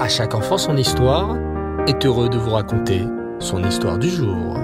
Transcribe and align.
À 0.00 0.08
chaque 0.08 0.34
enfant 0.34 0.56
son 0.56 0.78
histoire 0.78 1.36
est 1.86 2.06
heureux 2.06 2.30
de 2.30 2.38
vous 2.38 2.52
raconter 2.52 3.04
son 3.38 3.62
histoire 3.62 3.98
du 3.98 4.08
jour. 4.08 4.56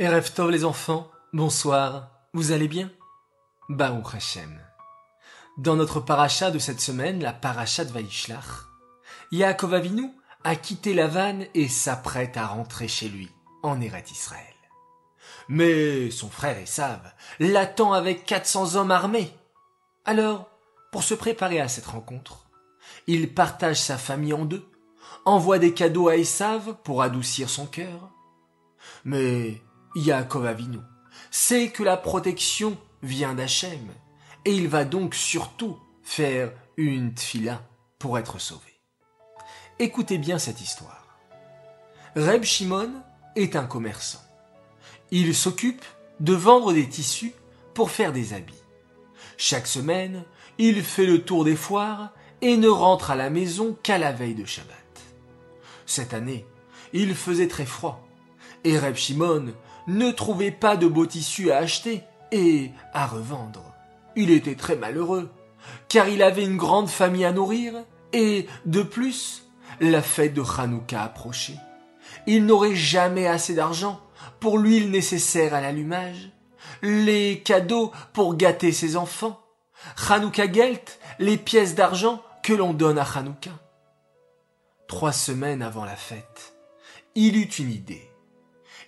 Erev 0.00 0.32
Tov 0.34 0.50
les 0.50 0.64
enfants, 0.64 1.12
bonsoir, 1.32 2.10
vous 2.32 2.50
allez 2.50 2.66
bien? 2.66 2.90
Baruch 3.68 4.16
Hashem. 4.16 4.58
Dans 5.58 5.76
notre 5.76 6.00
paracha 6.00 6.50
de 6.50 6.58
cette 6.58 6.80
semaine, 6.80 7.22
la 7.22 7.32
paracha 7.32 7.84
de 7.84 7.92
Vaishlach, 7.92 8.66
Yaakov 9.30 9.74
Avinu 9.74 10.10
a 10.42 10.56
quitté 10.56 10.92
la 10.92 11.06
vanne 11.06 11.46
et 11.54 11.68
s'apprête 11.68 12.36
à 12.36 12.48
rentrer 12.48 12.88
chez 12.88 13.08
lui, 13.08 13.30
en 13.62 13.80
Eret 13.80 14.06
Israël. 14.10 14.42
Mais 15.48 16.10
son 16.10 16.30
frère 16.30 16.58
Esav 16.58 17.12
l'attend 17.38 17.92
avec 17.92 18.26
400 18.26 18.74
hommes 18.74 18.90
armés. 18.90 19.32
Alors, 20.04 20.50
pour 20.92 21.02
se 21.02 21.14
préparer 21.14 21.60
à 21.60 21.68
cette 21.68 21.86
rencontre, 21.86 22.46
il 23.06 23.32
partage 23.32 23.80
sa 23.80 23.96
famille 23.96 24.34
en 24.34 24.44
deux, 24.44 24.68
envoie 25.24 25.58
des 25.58 25.72
cadeaux 25.72 26.08
à 26.08 26.16
Esav 26.16 26.76
pour 26.84 27.02
adoucir 27.02 27.48
son 27.48 27.66
cœur. 27.66 28.10
Mais 29.04 29.62
Yaakov 29.94 30.44
Avinu 30.44 30.78
sait 31.30 31.70
que 31.70 31.82
la 31.82 31.96
protection 31.96 32.76
vient 33.02 33.34
d'Hachem, 33.34 33.88
et 34.44 34.54
il 34.54 34.68
va 34.68 34.84
donc 34.84 35.14
surtout 35.14 35.78
faire 36.02 36.52
une 36.76 37.14
tfila 37.14 37.62
pour 37.98 38.18
être 38.18 38.38
sauvé. 38.38 38.80
Écoutez 39.78 40.18
bien 40.18 40.38
cette 40.38 40.60
histoire. 40.60 41.18
Reb 42.14 42.44
Shimon 42.44 42.92
est 43.36 43.56
un 43.56 43.64
commerçant. 43.64 44.22
Il 45.10 45.34
s'occupe 45.34 45.84
de 46.20 46.34
vendre 46.34 46.74
des 46.74 46.88
tissus 46.88 47.34
pour 47.72 47.90
faire 47.90 48.12
des 48.12 48.34
habits. 48.34 48.63
Chaque 49.36 49.66
semaine, 49.66 50.24
il 50.58 50.82
fait 50.82 51.06
le 51.06 51.22
tour 51.22 51.44
des 51.44 51.56
foires 51.56 52.10
et 52.40 52.56
ne 52.56 52.68
rentre 52.68 53.10
à 53.10 53.16
la 53.16 53.30
maison 53.30 53.76
qu'à 53.82 53.98
la 53.98 54.12
veille 54.12 54.34
de 54.34 54.44
Shabbat. 54.44 54.76
Cette 55.86 56.14
année, 56.14 56.46
il 56.92 57.14
faisait 57.14 57.48
très 57.48 57.66
froid 57.66 58.06
et 58.64 58.78
Reb 58.78 58.96
Shimon 58.96 59.52
ne 59.86 60.10
trouvait 60.10 60.50
pas 60.50 60.76
de 60.76 60.86
beaux 60.86 61.06
tissus 61.06 61.52
à 61.52 61.58
acheter 61.58 62.02
et 62.32 62.70
à 62.92 63.06
revendre. 63.06 63.72
Il 64.16 64.30
était 64.30 64.54
très 64.54 64.76
malheureux, 64.76 65.30
car 65.88 66.08
il 66.08 66.22
avait 66.22 66.44
une 66.44 66.56
grande 66.56 66.88
famille 66.88 67.24
à 67.24 67.32
nourrir 67.32 67.74
et, 68.12 68.46
de 68.64 68.82
plus, 68.82 69.44
la 69.80 70.02
fête 70.02 70.34
de 70.34 70.42
Hanouka 70.42 71.02
approchait. 71.02 71.58
Il 72.26 72.46
n'aurait 72.46 72.76
jamais 72.76 73.26
assez 73.26 73.54
d'argent 73.54 74.00
pour 74.40 74.58
l'huile 74.58 74.90
nécessaire 74.90 75.52
à 75.54 75.60
l'allumage, 75.60 76.30
les 76.82 77.42
cadeaux 77.44 77.92
pour 78.12 78.36
gâter 78.36 78.72
ses 78.72 78.96
enfants, 78.96 79.40
Hanouka 80.08 80.50
Gelt, 80.50 80.98
les 81.18 81.36
pièces 81.36 81.74
d'argent 81.74 82.22
que 82.42 82.52
l'on 82.52 82.72
donne 82.72 82.98
à 82.98 83.04
Hanouka. 83.04 83.50
Trois 84.88 85.12
semaines 85.12 85.62
avant 85.62 85.84
la 85.84 85.96
fête, 85.96 86.54
il 87.14 87.36
eut 87.36 87.44
une 87.44 87.70
idée. 87.70 88.10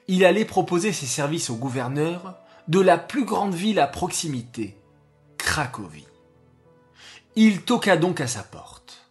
Il 0.09 0.25
allait 0.25 0.45
proposer 0.45 0.93
ses 0.93 1.07
services 1.07 1.51
au 1.51 1.57
gouverneur 1.57 2.39
de 2.69 2.81
la 2.81 2.99
plus 2.99 3.25
grande 3.25 3.55
ville 3.55 3.81
à 3.81 3.87
proximité, 3.87 4.77
Cracovie. 5.39 6.07
Il 7.35 7.63
toqua 7.63 7.97
donc 7.97 8.21
à 8.21 8.27
sa 8.27 8.43
porte. 8.43 9.11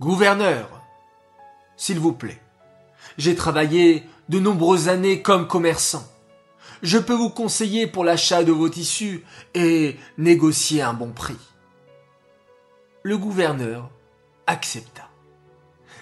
Gouverneur, 0.00 0.68
s'il 1.76 1.98
vous 1.98 2.12
plaît, 2.12 2.40
j'ai 3.16 3.34
travaillé 3.34 4.04
de 4.28 4.38
nombreuses 4.38 4.88
années 4.88 5.22
comme 5.22 5.48
commerçant. 5.48 6.06
Je 6.82 6.98
peux 6.98 7.14
vous 7.14 7.30
conseiller 7.30 7.86
pour 7.86 8.04
l'achat 8.04 8.44
de 8.44 8.52
vos 8.52 8.68
tissus 8.68 9.24
et 9.54 9.96
négocier 10.16 10.82
un 10.82 10.94
bon 10.94 11.10
prix. 11.10 11.38
Le 13.02 13.18
gouverneur 13.18 13.90
accepta. 14.46 15.08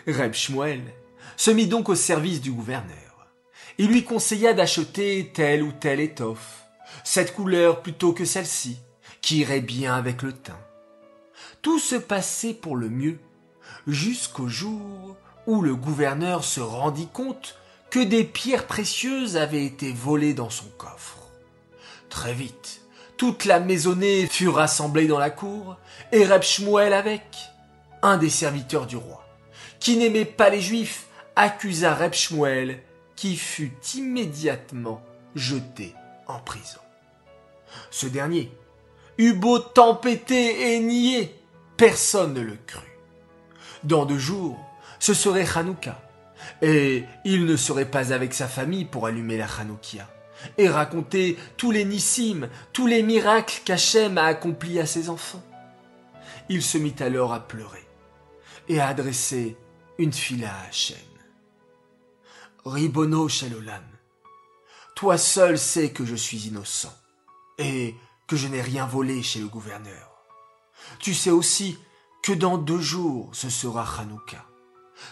Reb 0.06 0.34
Shmuel 0.34 0.82
se 1.36 1.50
mit 1.50 1.66
donc 1.66 1.88
au 1.88 1.94
service 1.94 2.40
du 2.40 2.52
gouverneur. 2.52 3.28
Il 3.78 3.88
lui 3.88 4.04
conseilla 4.04 4.52
d'acheter 4.52 5.30
telle 5.34 5.62
ou 5.62 5.72
telle 5.72 6.00
étoffe, 6.00 6.64
cette 7.04 7.34
couleur 7.34 7.82
plutôt 7.82 8.12
que 8.12 8.24
celle-ci, 8.24 8.78
qui 9.20 9.38
irait 9.38 9.60
bien 9.60 9.94
avec 9.94 10.22
le 10.22 10.32
teint. 10.32 10.60
Tout 11.62 11.78
se 11.78 11.96
passait 11.96 12.54
pour 12.54 12.76
le 12.76 12.88
mieux, 12.88 13.18
jusqu'au 13.86 14.48
jour 14.48 15.16
où 15.46 15.62
le 15.62 15.74
gouverneur 15.74 16.44
se 16.44 16.60
rendit 16.60 17.08
compte 17.12 17.58
que 17.90 18.00
des 18.00 18.24
pierres 18.24 18.66
précieuses 18.66 19.36
avaient 19.36 19.64
été 19.64 19.92
volées 19.92 20.34
dans 20.34 20.50
son 20.50 20.68
coffre. 20.76 21.18
Très 22.08 22.34
vite, 22.34 22.82
toute 23.16 23.44
la 23.44 23.60
maisonnée 23.60 24.26
fut 24.26 24.48
rassemblée 24.48 25.06
dans 25.06 25.18
la 25.18 25.30
cour, 25.30 25.76
et 26.12 26.24
Reb 26.24 26.42
avec, 26.92 27.22
un 28.02 28.18
des 28.18 28.30
serviteurs 28.30 28.86
du 28.86 28.96
roi, 28.96 29.26
qui 29.80 29.96
n'aimait 29.96 30.24
pas 30.24 30.50
les 30.50 30.60
juifs, 30.60 31.06
accusa 31.34 31.94
Reb 31.94 32.12
qui 33.14 33.36
fut 33.36 33.72
immédiatement 33.94 35.02
jeté 35.34 35.94
en 36.26 36.38
prison. 36.38 36.80
Ce 37.90 38.06
dernier 38.06 38.50
eut 39.18 39.32
beau 39.32 39.58
tempêter 39.58 40.74
et 40.74 40.80
nier, 40.80 41.34
personne 41.76 42.34
ne 42.34 42.40
le 42.40 42.58
crut. 42.66 42.82
Dans 43.84 44.04
deux 44.04 44.18
jours, 44.18 44.58
ce 44.98 45.14
serait 45.14 45.46
Hanouka, 45.54 46.00
et 46.62 47.04
il 47.24 47.46
ne 47.46 47.56
serait 47.56 47.90
pas 47.90 48.12
avec 48.12 48.34
sa 48.34 48.48
famille 48.48 48.84
pour 48.84 49.06
allumer 49.06 49.36
la 49.36 49.46
Hanoukia 49.46 50.08
et 50.58 50.68
raconter 50.68 51.36
tous 51.56 51.70
les 51.70 51.84
nissim, 51.84 52.48
tous 52.72 52.86
les 52.86 53.02
miracles 53.02 53.62
qu'Hachem 53.64 54.18
a 54.18 54.24
accomplis 54.24 54.80
à 54.80 54.86
ses 54.86 55.08
enfants. 55.08 55.42
Il 56.48 56.62
se 56.62 56.78
mit 56.78 56.94
alors 57.00 57.32
à 57.32 57.40
pleurer 57.40 57.86
et 58.68 58.80
à 58.80 58.88
adresser 58.88 59.56
une 59.98 60.12
fila 60.12 60.50
à 60.50 60.68
Hachem. 60.68 60.96
Ribono 62.64 63.28
Shalolam, 63.28 63.84
toi 64.94 65.18
seul 65.18 65.58
sais 65.58 65.90
que 65.90 66.04
je 66.04 66.16
suis 66.16 66.48
innocent 66.48 66.92
et 67.58 67.94
que 68.26 68.36
je 68.36 68.48
n'ai 68.48 68.60
rien 68.60 68.86
volé 68.86 69.22
chez 69.22 69.38
le 69.38 69.46
gouverneur. 69.46 70.24
Tu 70.98 71.14
sais 71.14 71.30
aussi 71.30 71.78
que 72.22 72.32
dans 72.32 72.58
deux 72.58 72.80
jours 72.80 73.30
ce 73.32 73.50
sera 73.50 73.86
Hanouka 74.00 74.44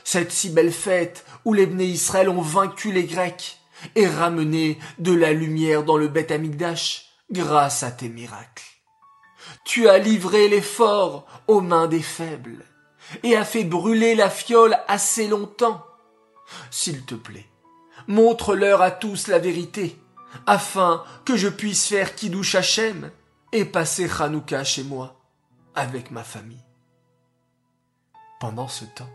cette 0.04 0.32
si 0.32 0.50
belle 0.50 0.72
fête 0.72 1.24
où 1.44 1.52
les 1.52 1.66
Bnei 1.66 1.88
Israël 1.88 2.28
ont 2.28 2.40
vaincu 2.40 2.92
les 2.92 3.04
Grecs 3.04 3.58
et 3.94 4.06
ramené 4.06 4.78
de 4.98 5.12
la 5.12 5.32
lumière 5.32 5.84
dans 5.84 5.96
le 5.96 6.08
Beth 6.08 6.30
Amikdash 6.30 7.10
grâce 7.30 7.82
à 7.82 7.90
tes 7.90 8.08
miracles. 8.08 8.64
Tu 9.64 9.88
as 9.88 9.98
livré 9.98 10.48
les 10.48 10.62
forts 10.62 11.26
aux 11.46 11.60
mains 11.60 11.86
des 11.86 12.02
faibles 12.02 12.64
et 13.22 13.36
as 13.36 13.44
fait 13.44 13.64
brûler 13.64 14.14
la 14.14 14.30
fiole 14.30 14.78
assez 14.88 15.28
longtemps. 15.28 15.84
S'il 16.70 17.04
te 17.04 17.14
plaît, 17.14 17.46
montre-leur 18.06 18.82
à 18.82 18.90
tous 18.90 19.28
la 19.28 19.38
vérité, 19.38 19.98
afin 20.46 21.04
que 21.24 21.36
je 21.36 21.48
puisse 21.48 21.86
faire 21.86 22.14
Kiddush 22.14 22.54
Hashem 22.54 23.10
et 23.52 23.64
passer 23.64 24.08
Hanouka 24.18 24.64
chez 24.64 24.82
moi 24.82 25.20
avec 25.74 26.10
ma 26.10 26.24
famille. 26.24 26.64
Pendant 28.40 28.68
ce 28.68 28.84
temps, 28.84 29.10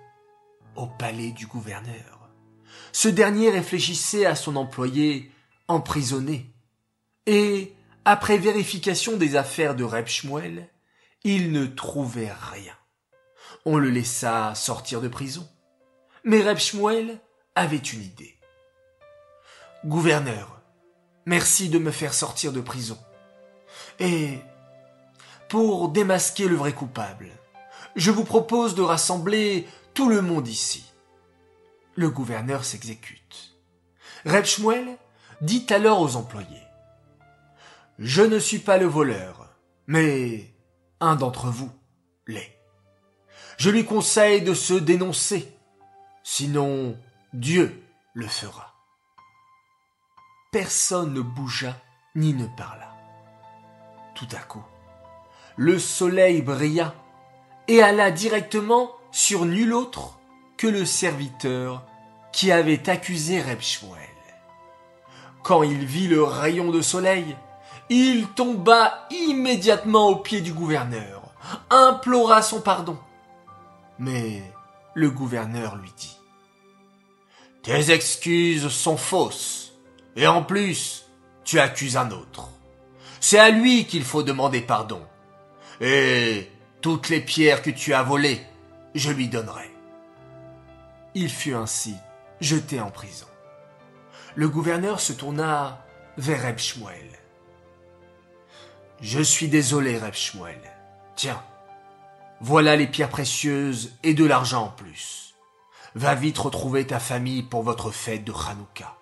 au 0.80 0.88
palais 0.88 1.32
du 1.32 1.46
gouverneur. 1.46 2.30
Ce 2.92 3.10
dernier 3.10 3.50
réfléchissait 3.50 4.26
à 4.26 4.36
son 4.36 4.56
employé 4.56 5.32
emprisonné. 5.68 6.52
Et, 7.26 7.74
après 8.06 8.38
vérification 8.38 9.18
des 9.18 9.36
affaires 9.36 9.76
de 9.76 9.84
Reb 9.84 10.08
Shmuel, 10.08 10.70
il 11.24 11.52
ne 11.52 11.66
trouvait 11.66 12.32
rien. 12.32 12.74
On 13.66 13.78
le 13.78 13.90
laissa 13.90 14.56
sortir 14.56 15.02
de 15.02 15.10
prison. 15.10 15.48
Mais 16.24 16.42
Reb 16.42 16.58
Shmuel 16.58 17.20
avait 17.56 17.78
une 17.78 18.02
idée. 18.02 18.38
Gouverneur, 19.86 20.62
merci 21.26 21.70
de 21.70 21.78
me 21.78 21.92
faire 21.92 22.14
sortir 22.14 22.54
de 22.54 22.62
prison. 22.62 22.98
Et, 24.00 24.40
pour 25.50 25.90
démasquer 25.90 26.48
le 26.48 26.56
vrai 26.56 26.74
coupable, 26.74 27.28
je 27.96 28.12
vous 28.12 28.24
propose 28.24 28.76
de 28.76 28.82
rassembler 28.82 29.68
tout 30.00 30.08
le 30.08 30.22
monde 30.22 30.48
ici. 30.48 30.86
Le 31.96 32.10
gouverneur 32.10 32.64
s'exécute. 32.64 33.58
Reb 34.26 34.46
Shmuel 34.46 34.98
dit 35.42 35.68
alors 35.72 36.00
aux 36.00 36.16
employés 36.16 36.64
Je 37.98 38.22
ne 38.22 38.40
suis 38.40 38.60
pas 38.60 38.78
le 38.78 38.86
voleur, 38.86 39.50
mais 39.88 40.54
un 41.02 41.18
d'entre 41.18 41.48
vous 41.48 41.70
l'est. 42.28 42.58
Je 43.58 43.70
lui 43.70 43.84
conseille 43.84 44.42
de 44.42 44.54
se 44.54 44.74
dénoncer, 44.74 45.54
sinon 46.24 46.98
Dieu 47.34 47.84
le 48.14 48.28
fera. 48.28 48.76
Personne 50.54 51.14
ne 51.14 51.20
bougea 51.20 51.76
ni 52.16 52.34
ne 52.34 52.48
parla. 52.56 52.96
Tout 54.16 54.30
à 54.32 54.40
coup, 54.40 54.64
le 55.58 55.78
soleil 55.78 56.42
brilla 56.42 56.96
et 57.68 57.84
alla 57.84 58.12
directement 58.12 58.94
sur 59.12 59.46
nul 59.46 59.74
autre 59.74 60.20
que 60.58 60.68
le 60.68 60.86
serviteur 60.86 61.84
qui 62.32 62.52
avait 62.52 62.90
accusé 62.90 63.42
Reb 63.42 63.62
Shmuel. 63.62 63.96
Quand 65.44 65.64
il 65.64 65.86
vit 65.86 66.08
le 66.08 66.24
rayon 66.24 66.70
de 66.70 66.82
soleil, 66.82 67.36
il 67.90 68.28
tomba 68.28 69.08
immédiatement 69.10 70.10
aux 70.10 70.18
pieds 70.18 70.42
du 70.42 70.54
gouverneur, 70.54 71.34
implora 71.70 72.42
son 72.42 72.62
pardon. 72.62 72.98
Mais 73.98 74.44
le 74.94 75.10
gouverneur 75.10 75.76
lui 75.78 75.92
dit 75.98 76.18
Tes 77.64 77.92
excuses 77.92 78.68
sont 78.68 78.98
fausses, 78.98 79.74
et 80.16 80.28
en 80.28 80.44
plus, 80.44 81.06
tu 81.44 81.60
accuses 81.60 81.98
un 81.98 82.12
autre. 82.12 82.50
C'est 83.20 83.40
à 83.40 83.50
lui 83.50 83.86
qu'il 83.86 84.04
faut 84.04 84.24
demander 84.24 84.62
pardon. 84.62 85.02
Et 85.82 86.50
toutes 86.82 87.10
les 87.10 87.22
pierres 87.22 87.62
que 87.62 87.70
tu 87.70 87.94
as 87.94 88.04
volées, 88.04 88.42
je 88.96 89.12
lui 89.12 89.28
donnerai. 89.28 89.72
Il 91.14 91.30
fut 91.30 91.54
ainsi 91.54 91.96
jeté 92.40 92.80
en 92.80 92.92
prison. 92.92 93.28
Le 94.36 94.48
gouverneur 94.48 95.00
se 95.00 95.14
tourna 95.14 95.86
vers 96.18 96.44
Reb 96.44 96.60
Shmuel. 96.60 97.20
Je 99.02 99.22
suis 99.22 99.48
désolé, 99.48 99.98
Reb 99.98 100.14
Shmuel. 100.14 100.62
Tiens, 101.16 101.44
voilà 102.42 102.76
les 102.76 102.88
pierres 102.88 103.10
précieuses 103.10 103.98
et 104.04 104.14
de 104.14 104.26
l'argent 104.26 104.66
en 104.66 104.70
plus. 104.70 105.36
Va 105.96 106.16
vite 106.16 106.38
retrouver 106.38 106.86
ta 106.86 107.00
famille 107.00 107.44
pour 107.44 107.64
votre 107.64 107.92
fête 107.92 108.24
de 108.24 108.32
Hanouka. 108.32 108.96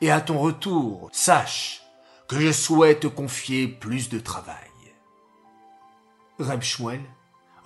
Et 0.00 0.10
à 0.10 0.20
ton 0.20 0.38
retour, 0.38 1.08
sache 1.12 1.82
que 2.28 2.38
je 2.40 2.52
souhaite 2.52 3.00
te 3.00 3.06
confier 3.06 3.68
plus 3.68 4.08
de 4.08 4.18
travail. 4.18 4.56
Reb 6.38 6.62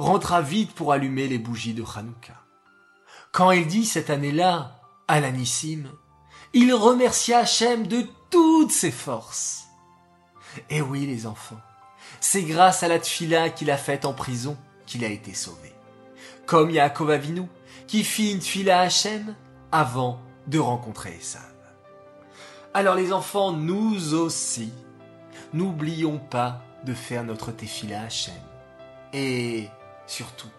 rentra 0.01 0.41
vite 0.41 0.73
pour 0.73 0.93
allumer 0.93 1.29
les 1.29 1.39
bougies 1.39 1.75
de 1.75 1.85
Hanouka. 1.85 2.33
Quand 3.33 3.51
il 3.51 3.67
dit 3.67 3.85
cette 3.85 4.09
année-là, 4.09 4.81
à 5.07 5.21
l'Anissim, 5.21 5.85
il 6.55 6.73
remercia 6.73 7.41
Hachem 7.41 7.87
de 7.87 8.07
toutes 8.31 8.73
ses 8.73 8.91
forces. 8.91 9.67
Et 10.71 10.81
oui, 10.81 11.07
les 11.07 11.27
enfants, 11.27 11.61
c'est 12.19 12.43
grâce 12.43 12.83
à 12.83 12.89
la 12.89 12.99
tfila 12.99 13.51
qu'il 13.51 13.71
a 13.71 13.77
faite 13.77 14.07
en 14.07 14.15
prison 14.15 14.57
qu'il 14.87 15.05
a 15.05 15.09
été 15.09 15.35
sauvé. 15.35 15.73
Comme 16.47 16.71
Yaakov 16.71 17.11
Avinu, 17.11 17.43
qui 17.87 18.03
fit 18.03 18.33
une 18.33 18.41
tfila 18.41 18.81
à 18.81 18.83
Hachem 18.85 19.37
avant 19.71 20.19
de 20.47 20.59
rencontrer 20.59 21.15
Esav. 21.21 21.43
Alors 22.73 22.95
les 22.95 23.13
enfants, 23.13 23.53
nous 23.53 24.15
aussi, 24.15 24.73
n'oublions 25.53 26.19
pas 26.19 26.63
de 26.85 26.95
faire 26.95 27.23
notre 27.23 27.53
tefila 27.53 28.03
Hachem. 28.03 28.35
Et 29.13 29.69
surtout, 30.11 30.51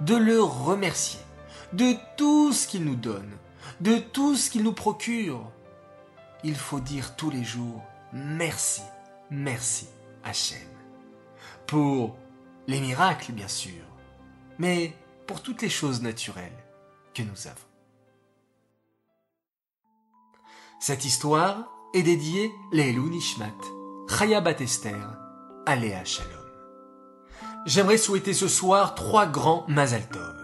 de 0.00 0.14
le 0.14 0.42
remercier 0.42 1.20
de 1.72 1.94
tout 2.16 2.52
ce 2.52 2.66
qu'il 2.66 2.84
nous 2.84 2.96
donne, 2.96 3.30
de 3.80 3.98
tout 3.98 4.36
ce 4.36 4.50
qu'il 4.50 4.62
nous 4.62 4.72
procure. 4.72 5.50
Il 6.44 6.56
faut 6.56 6.80
dire 6.80 7.16
tous 7.16 7.30
les 7.30 7.44
jours 7.44 7.82
merci, 8.12 8.82
merci 9.30 9.88
Hachem. 10.24 10.58
Pour 11.66 12.16
les 12.66 12.80
miracles, 12.80 13.32
bien 13.32 13.48
sûr, 13.48 13.84
mais 14.58 14.94
pour 15.26 15.42
toutes 15.42 15.62
les 15.62 15.70
choses 15.70 16.02
naturelles 16.02 16.52
que 17.14 17.22
nous 17.22 17.46
avons. 17.46 17.56
Cette 20.80 21.04
histoire 21.04 21.68
est 21.94 22.02
dédiée 22.02 22.50
Leilou 22.72 23.08
Nishmat, 23.08 23.52
Chaya 24.08 24.40
Batester, 24.40 24.96
Aléa 25.66 26.04
Shalom. 26.04 26.41
J'aimerais 27.64 27.96
souhaiter 27.96 28.34
ce 28.34 28.48
soir 28.48 28.96
trois 28.96 29.26
grands 29.26 29.64
Mazal 29.68 30.08
Tov. 30.08 30.34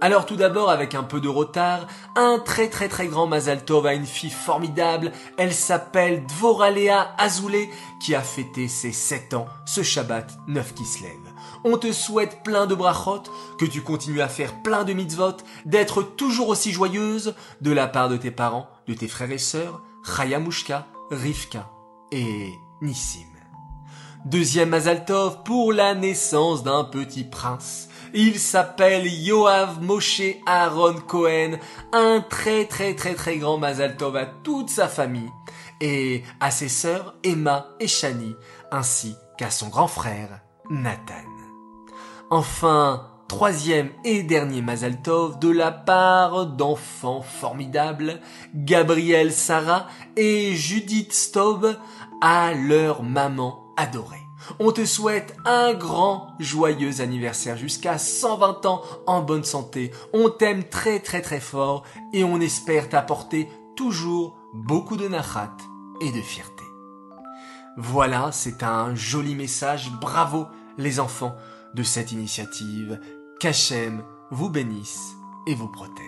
Alors 0.00 0.26
tout 0.26 0.36
d'abord, 0.36 0.70
avec 0.70 0.94
un 0.94 1.02
peu 1.02 1.20
de 1.20 1.28
retard, 1.28 1.88
un 2.14 2.38
très 2.38 2.68
très 2.68 2.88
très 2.88 3.08
grand 3.08 3.26
Mazal 3.26 3.64
Tov 3.64 3.84
à 3.84 3.94
une 3.94 4.06
fille 4.06 4.30
formidable. 4.30 5.10
Elle 5.38 5.52
s'appelle 5.52 6.24
Dvoralea 6.26 7.16
Azoulay, 7.18 7.68
qui 8.00 8.14
a 8.14 8.20
fêté 8.20 8.68
ses 8.68 8.92
7 8.92 9.34
ans 9.34 9.48
ce 9.66 9.82
Shabbat 9.82 10.38
9 10.46 10.74
qui 10.74 10.84
se 10.84 11.02
lève. 11.02 11.12
On 11.64 11.78
te 11.78 11.90
souhaite 11.90 12.44
plein 12.44 12.66
de 12.66 12.76
brachot, 12.76 13.24
que 13.58 13.64
tu 13.64 13.82
continues 13.82 14.22
à 14.22 14.28
faire 14.28 14.62
plein 14.62 14.84
de 14.84 14.92
mitzvot, 14.92 15.38
d'être 15.66 16.02
toujours 16.02 16.48
aussi 16.48 16.70
joyeuse 16.70 17.34
de 17.60 17.72
la 17.72 17.88
part 17.88 18.08
de 18.08 18.16
tes 18.16 18.30
parents, 18.30 18.68
de 18.86 18.94
tes 18.94 19.08
frères 19.08 19.32
et 19.32 19.38
sœurs, 19.38 19.82
Chayamushka, 20.04 20.86
Rivka 21.10 21.68
et 22.12 22.52
Nissim. 22.82 23.37
Deuxième 24.24 24.70
Mazaltov 24.70 25.42
pour 25.44 25.72
la 25.72 25.94
naissance 25.94 26.64
d'un 26.64 26.84
petit 26.84 27.24
prince. 27.24 27.88
Il 28.12 28.38
s'appelle 28.38 29.06
Yoav 29.06 29.80
Moshe 29.80 30.22
Aaron 30.44 30.94
Cohen, 31.06 31.58
un 31.92 32.20
très 32.28 32.64
très 32.64 32.94
très 32.94 33.14
très 33.14 33.38
grand 33.38 33.58
Mazaltov 33.58 34.16
à 34.16 34.26
toute 34.26 34.70
sa 34.70 34.88
famille 34.88 35.30
et 35.80 36.24
à 36.40 36.50
ses 36.50 36.68
sœurs 36.68 37.14
Emma 37.22 37.68
et 37.78 37.86
Shani, 37.86 38.34
ainsi 38.72 39.14
qu'à 39.38 39.50
son 39.50 39.68
grand 39.68 39.88
frère 39.88 40.40
Nathan. 40.68 41.14
Enfin, 42.28 43.06
troisième 43.28 43.90
et 44.04 44.24
dernier 44.24 44.62
Mazaltov 44.62 45.38
de 45.38 45.48
la 45.48 45.70
part 45.70 46.46
d'enfants 46.46 47.22
formidables, 47.22 48.20
Gabriel 48.54 49.32
Sarah 49.32 49.86
et 50.16 50.54
Judith 50.56 51.12
Staub 51.12 51.76
à 52.20 52.52
leur 52.52 53.04
maman 53.04 53.67
adorée. 53.78 54.28
On 54.58 54.72
te 54.72 54.84
souhaite 54.84 55.36
un 55.44 55.72
grand 55.72 56.34
joyeux 56.38 57.00
anniversaire 57.00 57.56
jusqu'à 57.56 57.96
120 57.96 58.66
ans 58.66 58.82
en 59.06 59.22
bonne 59.22 59.44
santé. 59.44 59.92
On 60.12 60.28
t'aime 60.30 60.64
très 60.64 61.00
très 61.00 61.22
très 61.22 61.40
fort 61.40 61.84
et 62.12 62.24
on 62.24 62.40
espère 62.40 62.88
t'apporter 62.88 63.48
toujours 63.76 64.36
beaucoup 64.52 64.96
de 64.96 65.08
nachat 65.08 65.56
et 66.00 66.10
de 66.12 66.20
fierté. 66.20 66.64
Voilà, 67.76 68.30
c'est 68.32 68.62
un 68.62 68.94
joli 68.94 69.34
message. 69.34 69.92
Bravo 70.00 70.46
les 70.76 71.00
enfants 71.00 71.34
de 71.74 71.82
cette 71.82 72.12
initiative. 72.12 73.00
Qu'Hachem 73.40 74.02
vous 74.30 74.50
bénisse 74.50 75.14
et 75.46 75.54
vous 75.54 75.68
protège. 75.68 76.04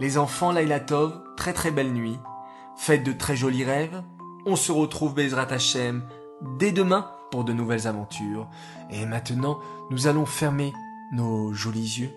Les 0.00 0.18
enfants 0.18 0.52
Lailatov, 0.52 1.20
très 1.36 1.52
très 1.52 1.70
belle 1.70 1.92
nuit. 1.92 2.18
Faites 2.76 3.04
de 3.04 3.12
très 3.12 3.36
jolis 3.36 3.64
rêves. 3.64 4.02
On 4.46 4.56
se 4.56 4.72
retrouve 4.72 5.14
Bezrat 5.14 5.52
Hachem 5.52 6.02
dès 6.58 6.72
demain 6.72 7.10
pour 7.30 7.44
de 7.44 7.52
nouvelles 7.52 7.86
aventures. 7.86 8.48
Et 8.90 9.06
maintenant, 9.06 9.58
nous 9.90 10.06
allons 10.06 10.26
fermer 10.26 10.72
nos 11.12 11.52
jolis 11.52 11.98
yeux, 12.00 12.10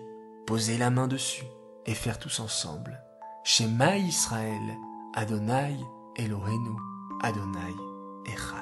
poser 0.46 0.78
la 0.78 0.90
main 0.90 1.08
dessus 1.08 1.46
et 1.86 1.94
faire 1.94 2.18
tous 2.18 2.40
ensemble. 2.40 3.02
Shema 3.44 3.98
Israël, 3.98 4.76
Adonai 5.14 5.76
Elohenu, 6.16 6.76
Adonai 7.22 7.74
Echad, 8.26 8.61